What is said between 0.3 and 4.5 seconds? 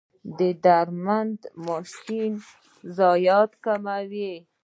د درمند ماشین ضایعات کموي؟